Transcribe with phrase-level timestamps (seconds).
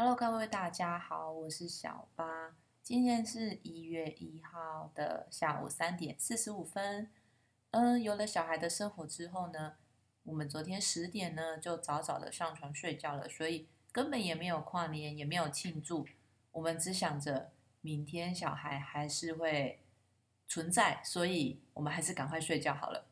[0.00, 2.54] Hello，各位大家好，我是小八。
[2.84, 7.10] 今天是一月一号的下午三点四十五分。
[7.72, 9.74] 嗯，有了小孩的生活之后呢，
[10.22, 16.06] 我们昨天十点呢就早早的上床睡觉了，所以根本也没有跨年，也没有庆祝。
[16.52, 19.82] 我们只想着明天小孩还是会
[20.46, 23.07] 存在，所以我们还是赶快睡觉好了。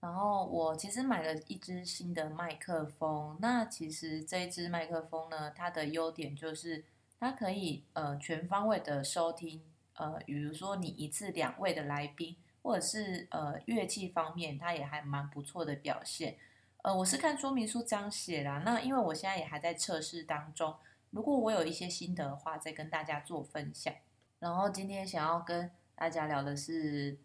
[0.00, 6.82] 然后我其实买了一支新的麦克风，那其实这一支麦克风呢，它的优点就是
[7.18, 9.60] 它可以呃全方位的收听，
[9.96, 16.38] 呃，比如说你一次两位的来宾，或者是呃乐器方面，它也还蛮不错的表现。
[16.82, 20.74] 呃，我是看说明书这样写啦，那因为我现在也还在测试当中，
[21.10, 23.92] 如果我有一些心得的话，再跟大家做分享。
[24.38, 27.18] 然后今天想要跟大家聊的是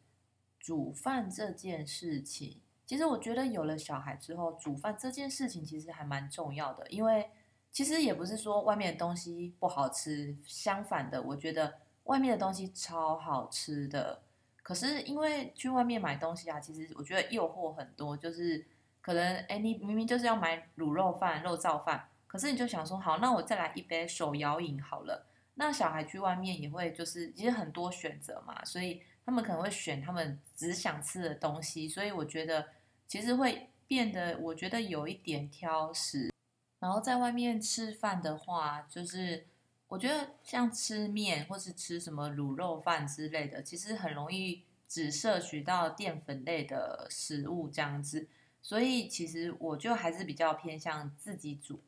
[0.59, 2.59] 煮饭这件事情。
[2.85, 7.27] 其实我觉得有了小孩之后，煮饭这件事情其实还蛮重要的，因为
[7.71, 14.21] 其实也不是说外面的东西不好吃，相反的，我觉得外面的东西超好吃的。
[14.61, 18.65] 可是因为去外面买东西啊，其实我觉得诱惑很多，就是
[19.01, 25.25] 可能哎，你明明就是要买卤肉饭、肉燥饭，可是你就想说好，那我再来一杯手摇饮好了。
[25.55, 32.65] 那小孩去外面也会就是其实很多选择嘛，所以他们可能会选他们只想吃的东西，所以我觉得。
[33.07, 36.31] 其实会变得，我觉得有一点挑食。
[36.79, 39.45] 然后在外面吃饭的话，就是
[39.87, 48.27] 我觉得像吃面或是吃什么卤肉饭之类的，其实很容易只摄取到淀粉类的食物这样子。
[48.61, 51.79] 所以其实我就还是比较偏向自己煮。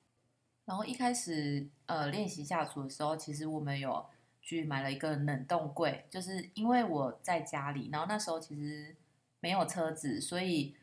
[0.66, 4.06] 然后一开始呃练习下厨的时候，其实我们有
[4.42, 8.96] 去买了一个冷冻柜，就是因为我在家里，然后那时候其实
[9.42, 10.76] 没有车子，所以。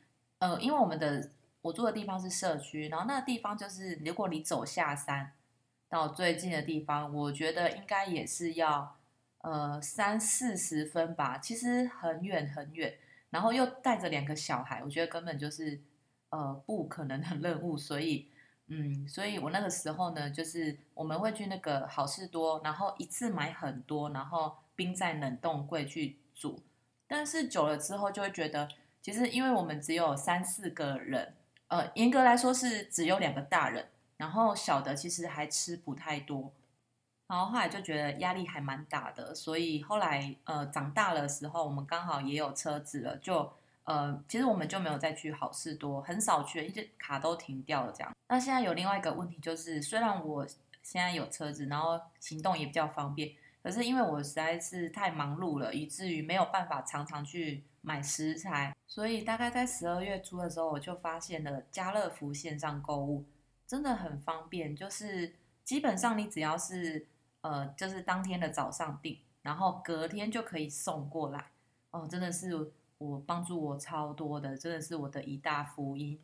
[0.44, 1.30] 呃，因为我们的
[1.62, 5.32] 我住的地方是社区，然后那个地方就是如果你走下山
[5.88, 8.94] 到最近的地方，我觉得应该也是要
[9.38, 12.94] 呃三四十分吧，其实很远很远，
[13.30, 15.80] 然后又带着两个小孩，我觉得根本就是
[16.28, 18.28] 呃不可能的任务，所以
[18.66, 26.62] 嗯，所以我那个时候呢，就是我们会去那个好事多，然后一次买很多，然后冰在冷冻柜去煮，
[27.06, 28.68] 但是久了之后就会觉得。
[29.04, 31.34] 其实，因为我们只有三四个人，
[31.68, 36.50] 呃，严格来说是只有两个大人，然后小的其实还吃不太多，
[37.26, 48.10] 然后后来就觉得压力还蛮大的，所以后来呃长大的时候，我们刚好也有车子了，就呃其实我们就没有再去好事多，很少去，因为卡都停掉了这样。
[48.28, 50.46] 那现在有另外一个问题就是，虽然我
[50.82, 53.32] 现在有车子，然后行动也比较方便。
[53.62, 63.24] 可是因为我实在是太忙碌了，以至于没有办法常常去买食材，所以大概在十二月初的时候，我就发现了家乐福线上购物
[63.66, 67.06] 真的很方便，就是基本上你只要是
[67.42, 71.50] 呃，就是当天的早上订，然后隔天就可以送过来，
[71.90, 76.18] 哦，真的是我帮助我超多的，真的是我的一大福音。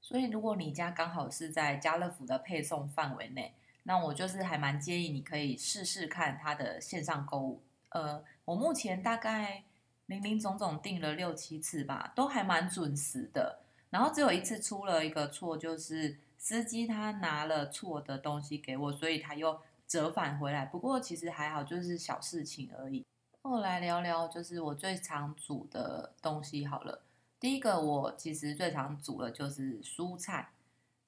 [0.00, 3.54] 所以如果你家刚好是在家乐福的配送范围内。
[3.84, 7.62] 那我就是还蛮建议你可以试试看它的线上购物。
[7.88, 9.64] 呃，我目前大概
[10.10, 13.60] 零零总总订了六七次吧，都还蛮准时的。
[13.90, 20.66] 然后只有一次出了一个错，就是司机他拿了错的东西给我，所以他又折返回来。
[20.66, 23.06] 不过其实还好，就是小事情而已。
[23.42, 27.02] 后来聊聊就是我最常煮的东西好了。
[27.38, 30.50] 第一个我其实最常煮的就是蔬菜。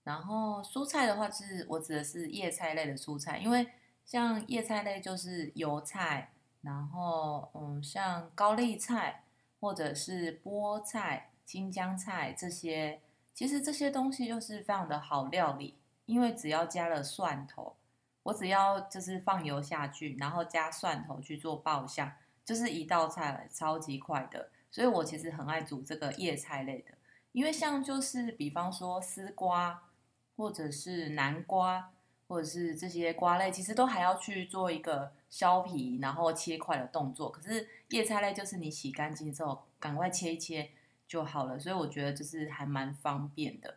[0.04, 3.66] 然后蔬菜的话，是我指的是叶菜类的蔬菜，因为
[4.04, 6.31] 像叶菜类就是油菜，
[6.62, 9.24] 然后嗯，像高丽菜
[9.60, 13.02] 或者是菠菜、青江菜这些，
[13.34, 17.76] 其实这些东西就是非常的好料理，因为只要加了蒜头，
[18.22, 22.10] 我只要就是放油下去，然后加蒜头去做爆香，
[22.44, 24.48] 就是一道菜，超级快的。
[24.70, 26.92] 所以我其实很爱煮这个叶菜类的，
[27.32, 29.82] 因为像就是比方说丝瓜。
[30.34, 31.91] 或者是南瓜，
[32.32, 37.30] 或者是这些瓜类，其实都还要去做一个削皮，然后切块的动作。
[37.30, 40.70] 可是叶菜类就是你洗干净之后，赶快切一切
[41.06, 41.58] 就好了。
[41.58, 43.74] 所以我觉得就是还蛮方便的。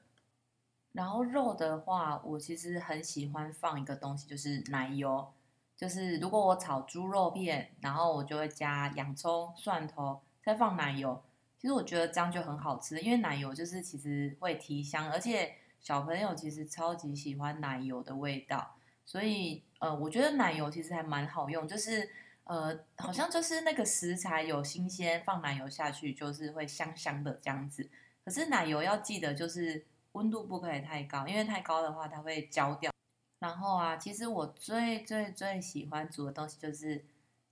[0.94, 5.28] 然后肉的话，我其实很喜欢放一个东西，就是奶油。
[5.76, 11.22] 就是如果我炒猪肉片，然后我就会加洋葱、蒜头，再放奶油。
[11.60, 15.56] 其实我觉得这样就很好吃，因为奶油就是其实会提香，而且。
[15.86, 22.10] 小朋友其实超级喜欢奶油的味道，所以呃，我觉得奶油其实还蛮好用，就是
[22.46, 27.88] 呃，好像就是那个食材有新鲜，放奶油下去就是会香香的这样子。
[28.24, 32.92] 可是奶油要记得就是温度不可以太高，因为太高的话它会焦掉。
[33.38, 37.06] 然后啊，其实我最最最喜欢煮的东西就是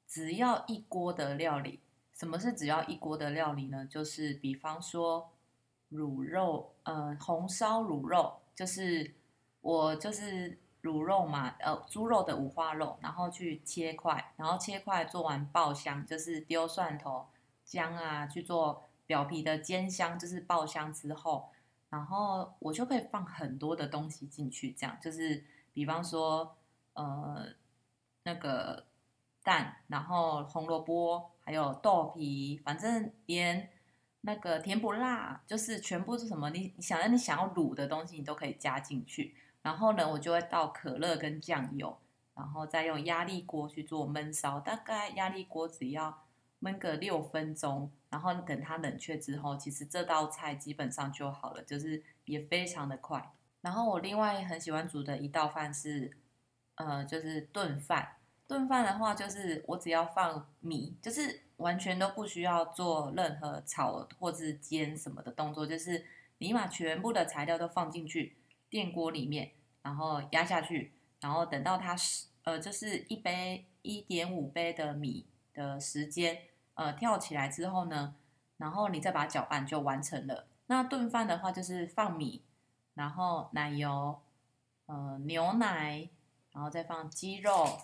[0.08, 1.82] 只要一锅的料理。
[2.16, 3.86] 什么是只要一锅的料理呢？
[3.86, 5.30] 就是比方说
[5.94, 9.14] 卤肉，呃，红烧卤肉，就是
[9.62, 17.28] 我就是卤肉嘛，呃，猪肉的五花肉，然后去切块，然后切块做完爆香，就是丢蒜头、
[17.64, 21.50] 姜啊去做表皮的煎香，就是爆香之后，
[21.90, 25.44] 然后我就可以放很多的东西进去，这样就是
[25.74, 26.56] 比方说，
[26.94, 27.46] 呃，
[28.24, 28.86] 那个
[29.44, 31.30] 蛋，然后红萝卜。
[31.46, 33.70] 还有豆皮，反正连
[34.26, 36.50] 那个甜不辣，就是全部是什么？
[36.50, 39.36] 你你想让你想要卤的东西，你都可以加进去。
[39.62, 41.98] 然后呢，我就会倒可乐跟酱油，
[42.34, 44.62] 然后再用压力锅去做焖烧。
[44.62, 46.24] 大概压力锅只要
[46.62, 53.34] 焖个六分钟，然后等它冷却之后，其实这道菜基本上就好了，就是也非常的快。
[53.60, 56.12] 然后我另外很喜欢煮的一道饭是，
[56.76, 58.16] 呃，就是炖饭。
[58.46, 66.06] 炖饭的话，就是我只要放米，就是完全都不需要做任何炒或者煎什么的动作，就是
[66.40, 68.36] 你把全部的材料都放进去
[68.70, 69.52] 电锅里面，
[69.82, 76.38] 然后压下去，然后等到它是呃，就是一杯一点五杯的米的时间，
[76.74, 78.16] 呃，跳起来之后呢，
[78.58, 80.46] 然后你再把它搅拌就完成了。
[80.68, 82.44] 那炖饭的话，就是放米，
[82.94, 84.20] 然后奶油，
[84.88, 86.10] 呃，牛奶，
[86.52, 87.80] 然后再放鸡肉。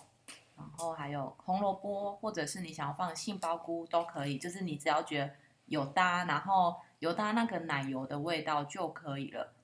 [0.60, 5.32] 然后还有红萝卜，或者是你想要放杏鲍菇都可以，就是你只要觉得
[5.64, 9.54] 有搭，然后有搭那个奶油的味道就可以了。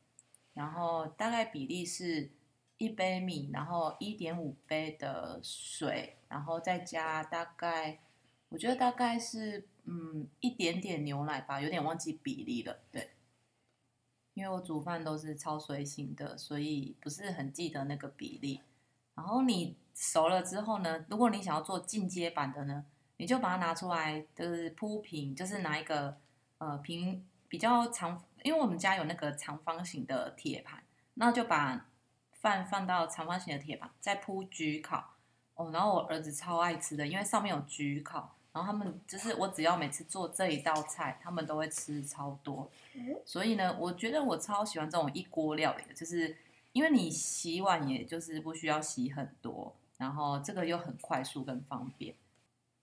[0.54, 2.30] 然后大概比例是
[2.78, 7.98] 一杯米，然后一点五杯的水，然后再加大概，
[8.48, 12.78] 我觉得大概是嗯一点点牛奶吧，有点忘记比例了。
[12.90, 13.10] 对，
[14.32, 18.62] 因为我煮饭都是超随性的，所以不是很记得那个比例。
[19.14, 19.76] 然后你。
[19.98, 22.84] 熟了之后呢，如果你想要做进阶版的呢，
[23.16, 26.14] 你就把它拿出来，就是铺平，就是拿一个
[26.58, 30.82] 呃平比较长，因为我们家有那个长方形的铁盘，
[31.14, 31.86] 那就把
[32.32, 35.14] 饭放到长方形的铁盘，再铺焗烤
[35.54, 35.70] 哦。
[35.72, 42.70] 然后我儿子超爱吃的，因为上面有焗烤，然后他们就是我只要每次做这一道菜，他们都会吃超多。
[43.24, 46.36] 所以呢，我觉得我超喜欢这种一锅料理的，就是
[46.72, 49.74] 因为你洗碗也就是不需要洗很多。
[49.98, 52.14] 然后这个又很快速跟方便，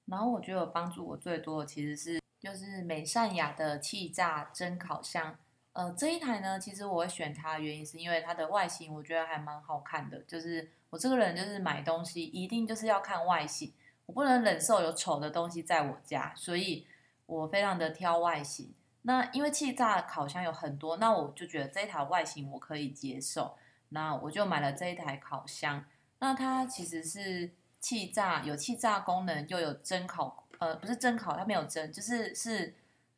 [0.06, 5.36] 然后我觉得帮助我最多的其实是就是美善雅的气炸蒸烤箱，
[5.74, 13.72] 呃这一台呢，其实我会选它的原因是因为它的外形我觉得还蛮好看的，就是我这个人就是买东西一定就是要看外形，
[14.08, 16.88] 我不能忍受有丑的东西在我家，所以
[17.28, 18.74] 我非常的挑外形。
[19.04, 23.56] 那因为气炸烤箱有很多，那我就觉得这一台外形我可以接受，
[23.90, 25.86] 那我就买了这一台烤箱。
[26.24, 32.74] 那它其实是气炸，有气炸功能，又有蒸烤，呃，不是蒸烤，它没有蒸，就是是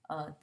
[0.07, 0.35] 呃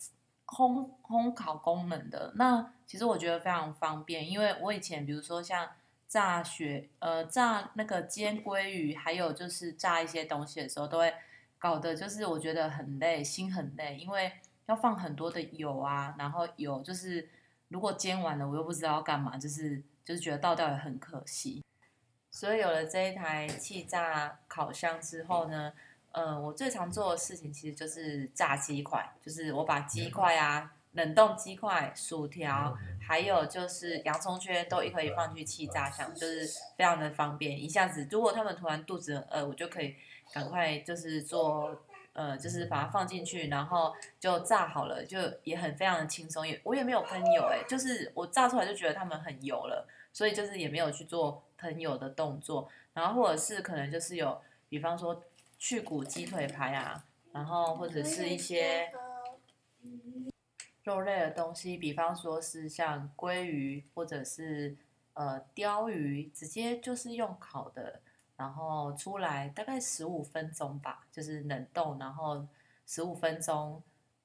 [0.47, 2.33] 烘烘烤功能的。
[2.37, 5.69] 那其实我觉得非常方便，因为我以前比如说像
[6.07, 11.13] 炸雪，呃，炸那个煎鲑鱼，还有就是炸一些东西的时候，都会
[11.59, 14.31] 搞得就是我觉得很累，心很累，因为
[14.67, 17.29] 要放很多的油啊，然后油就是
[17.71, 21.61] 如果煎完了，我又不知道要干嘛，就是就是觉得倒掉也很可惜。
[22.33, 25.71] 所以有了这一台气炸烤箱之后呢，
[26.13, 32.75] 呃，我最常做的事情其实就是炸鸡块，就是我把鸡块啊、冷冻鸡块、薯条，
[33.07, 37.63] 还有就是洋葱圈都可以放去气炸箱，就是非常的方便。
[37.63, 39.95] 一下子，如果他们突然肚子饿，我就可以
[40.33, 46.49] 赶快就是做，呃，就是把它放进去，然后就炸好了，就也很非常的轻松。
[46.49, 51.43] 也我也没有喷油，哎，就是我炸出来就觉得它们很油了，所以就是也没有去做。
[51.59, 55.23] 朋友的动作，然后或者是可能就是有，比方说
[55.61, 58.93] 去骨鸡腿排啊，然后或者是一些
[60.83, 64.77] 肉类的东西，比方说是像鲑鱼或者是
[65.15, 68.01] 呃鲷鱼，直接就是用烤的，
[68.37, 72.45] 然后出来大概十五分钟吧，就是冷冻，然后
[72.85, 73.81] 十五分钟，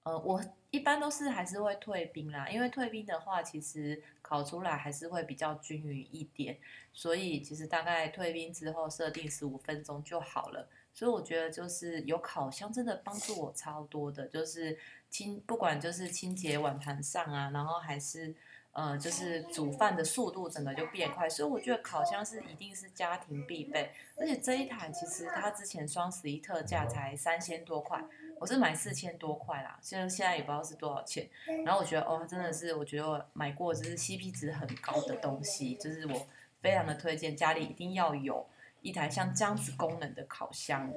[0.08, 0.42] 呃我。
[0.70, 6.58] 一般都是还是会退冰啦，因为退冰的话，其实烤出来还是会比较均匀一点，
[6.92, 10.68] 所以其实大概退冰之后设定十五分钟就好了。
[10.94, 14.78] 所以我觉得就是有烤箱真的帮助我超多的，就是
[15.10, 18.36] 清不管就是清洁碗盘上啊，然后还是
[18.74, 23.94] 呃就是煮饭的速度整个就变快，所以我觉得烤箱是一定是家庭必备。
[24.18, 28.04] 而且这一台其实它之前双十一特价才三千多块。
[28.40, 31.28] 我是买四千多块啦，现在现在也不知道是多少钱。
[31.66, 36.28] 然后我觉得哦，真的是我觉得我买过就是 CP 值很高的东西，就是我
[36.62, 38.46] 非常的推荐，家里一定要有
[38.82, 40.94] 一台像这样子功能的烤箱。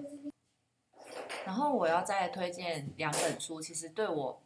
[1.44, 4.40] 然后我要再推荐两本书，其实对我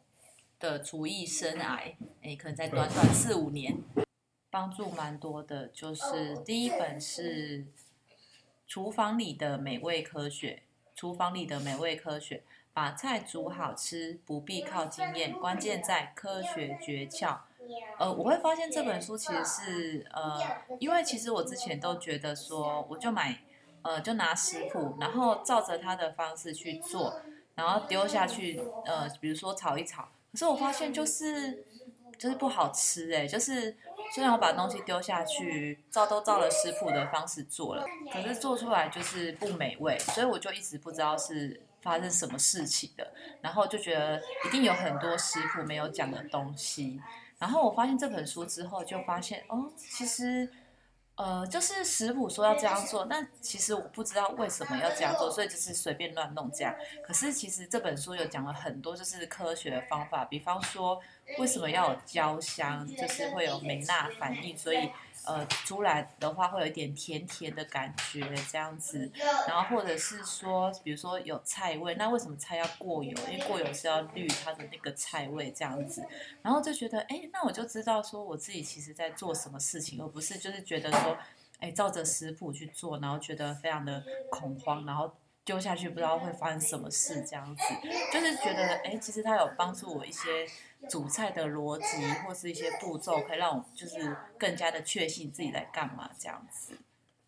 [0.59, 3.77] 的厨艺生涯，哎，可能在短短四五年，
[4.49, 5.67] 帮助蛮多的。
[5.67, 7.59] 就是第一本是
[8.65, 10.63] 《厨房里的美味科学》，
[10.99, 12.41] 厨房里的美味科学，
[12.75, 17.37] 把菜煮好吃不必靠经验，关键在科学诀窍。
[17.97, 20.39] 呃，我会发现这本书其实是呃，
[20.79, 23.39] 因为其实我之前都觉得说，我就买。
[23.87, 27.21] 呃，就拿食谱，然后照着它的方式去做，
[27.53, 30.09] 然后丢下去，呃，比如说炒一炒。
[30.31, 31.63] 可是我发现就是
[32.17, 33.77] 就是不好吃哎，就是
[34.11, 46.99] 虽然我把东西丢下去，照都照了食谱的方式做了，可是做出来就是不美味，所以我就一直不知道是发生什么事情的，然后就觉得一定有很多师傅没有讲的东西。
[47.39, 50.49] 然后我发现这本书之后，就发现哦，其实。
[51.15, 56.75] 呃，就是食谱说要这样做，那其实我不知道为什么要这样做，所以就是随便乱弄这样。
[57.03, 60.99] 可是其实这本书有讲了很多，就是科学的方法，比方说
[61.39, 64.89] 为什么要有焦香，就是会有美纳反应，所以。
[65.27, 69.11] 呃，出来的话会有一点甜甜的感觉，这样子，
[69.47, 73.11] 然后或者是说，比如说有菜味，那为什么菜要过油？
[73.31, 76.05] 因为过油是要滤它的那个菜味，这样子，
[76.43, 81.17] 然后就觉得，哎，那我就知道说我自己其实在做什么事情，而不是就是觉得说，
[81.59, 85.15] 哎，照着食谱去做，然后觉得非常的恐慌，然后。
[85.45, 87.61] 丢下去不知道会发生什么事，这样子
[88.11, 90.47] 就是觉得，哎，其实它有帮助我一些
[90.89, 96.75] 煮菜的逻辑或是一些步骤，可以让我就是更加的确信自己在干嘛这样子。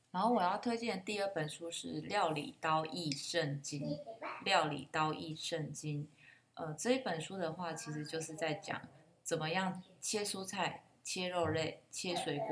[0.10, 3.82] 然后我要推荐第二本书是《料理刀艺圣经》，
[4.44, 6.06] 《料理刀艺圣经》。
[6.56, 8.82] 呃，这一本书的话，其实就是在讲
[9.22, 12.48] 怎么样切蔬菜、切肉类、切水果、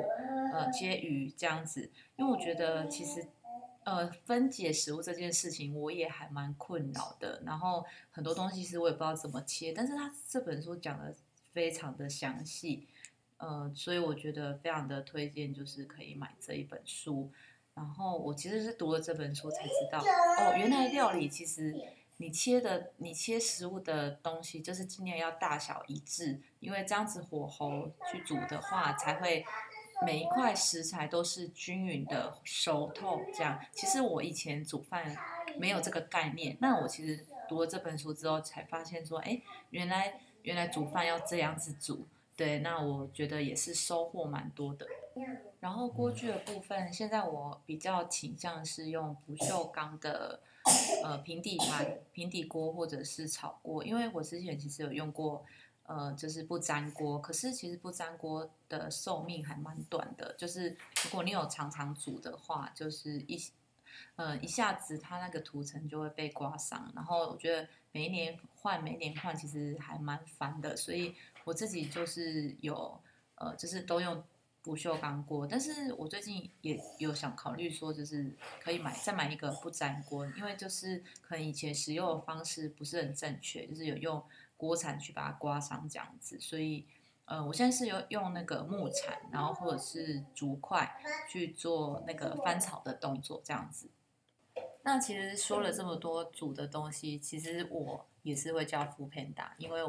[0.54, 1.92] 呃，切鱼这样子。
[2.16, 3.28] 因为我觉得其实。
[3.88, 11.14] 呃，分解食物这件事情我也还蛮困扰的，然后很多东西是我也不知道怎么切，但是他这本书讲的
[11.54, 12.88] 非常的详细，
[13.38, 17.30] 呃，所以我觉得非常的推荐，就是可以买这一本书。
[17.76, 21.80] 然后我其实是读了这本书才知道，哦，原来料理其实
[22.18, 29.46] 你切的你切食物的东西就是尽量要大小一致，因为这样子火候去煮的话才会。
[30.06, 33.58] 每一块食材都是均匀的熟透，这样。
[33.72, 35.16] 其实我以前煮饭
[35.58, 42.06] 没有这个概念，那我其实读了这本书之后才发现说，哎，原来原来煮饭要这样子煮。
[42.36, 44.86] 对，那我觉得也是收获蛮多的。
[45.62, 50.42] 然后锅具的部分，现在我比较倾向是用不锈钢的
[51.04, 55.46] 呃平底盘、平底锅或者是炒锅，因为我之前其实有用过。
[55.88, 60.34] 呃，就是不粘锅，可是其实不粘锅的寿命还蛮短的。
[60.34, 63.40] 就是如果你有常常煮的话，就是一，
[64.16, 66.92] 呃，一下子它那个涂层就会被刮伤。
[66.96, 70.76] 然后我觉得每一年换，每一年换，其实还蛮烦的。
[70.76, 73.00] 所以我自己就是有，
[73.36, 74.24] 呃，就是都用
[74.66, 75.48] 不锈钢锅。
[75.48, 84.22] 但是我最近也有想考虑说，就是可以买再买一个不粘锅，因为就是可能以前使用的方式不是很正确，就是有用。
[84.58, 86.88] 锅铲去把它刮伤这样子，所以，
[87.26, 90.96] 呃，我现在是有用那个木铲，然后或者是竹筷
[91.30, 93.90] 去做那个翻炒的动作这样子。
[94.84, 99.84] 那其实说了这么多煮的东西，其实我也是会叫副片打，因为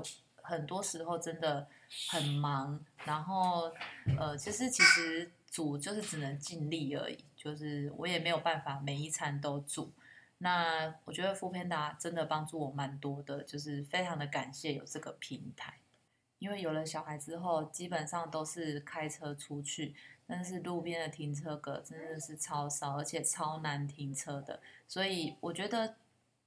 [0.46, 1.66] 很多时候真的
[2.10, 3.72] 很忙，然后，
[4.18, 9.92] 呃，其实其实煮就是只能尽力而已，就是我也没有办法每一餐都煮。
[10.38, 15.80] 那我觉得富片达真的帮助我蛮多的，就是非常的感谢有这个平台，
[16.38, 19.94] 因为有了小孩之后，基本上都是开车出去，
[20.26, 25.96] 但是路边的停车格真的是超少，而且超难停车的，所以我觉得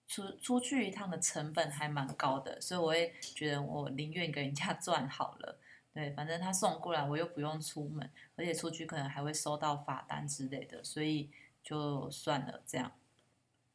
[0.10, 5.60] 出出去一趟的成本还蛮高的，所以我也觉得我宁愿给人家 赚好了，
[5.94, 11.30] 对，反正他送过来我又不用出门，而且出去可能还会收到罚单之类的，所以
[11.64, 12.92] 就算了这样。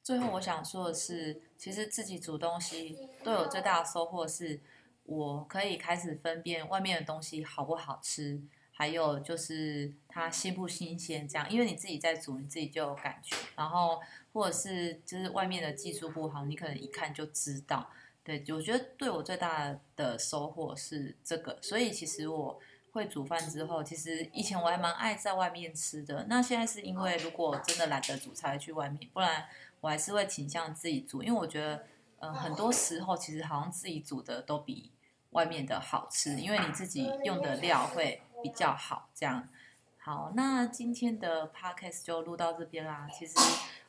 [0.02, 4.60] 最后我想说的是，其实自己煮东西都有最大的收获，是
[5.04, 8.42] 我可以开始分辨外面的东西好不好吃，
[8.74, 11.26] 还有就是它新不新鲜。
[11.26, 13.34] 这样，因为你自己在煮，你自己就有感觉。
[13.56, 13.98] 然后
[14.32, 17.88] 或者是就是外面的技术不好，你可能一看就知道。
[18.22, 21.56] 对，我觉得对我最大的收获是这个。
[21.62, 22.60] 所以其实我
[22.92, 26.26] 会煮饭之后，其实以前我还蛮爱在外面吃的。
[26.28, 29.46] 那现在是因为如果真的懒得煮，才去外面，不然。
[29.80, 31.84] 我还是会倾向自己煮，因为我觉得，
[32.18, 34.90] 呃，很多时候其实好像自己煮的都比
[35.32, 39.08] 外面的好吃，因为你自己用的料会比较好。
[39.14, 39.48] 这样，
[39.96, 43.08] 好，那今天的 podcast 就录到这边啦。
[43.10, 43.32] 其实，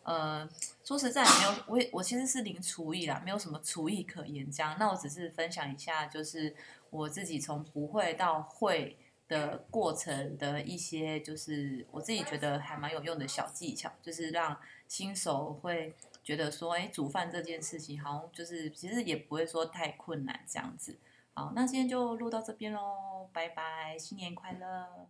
[0.04, 0.48] 呃，
[0.86, 4.50] 说实在没有，我我其实是零厨艺啦，没有什么厨艺可言。
[4.50, 6.56] 这样，那我只是分享一下，就是
[6.90, 8.98] 我自己从不会到会
[9.28, 14.58] 的过程的一些，就是我自己觉得还蛮有用的小技巧，就是让
[14.88, 15.94] 新手会
[16.24, 20.98] 觉得说，哎，煮饭这件事情好像就是其实也不会说太困难这样子。
[21.38, 25.10] 好，那今天就录到这边喽，拜拜，新年快乐。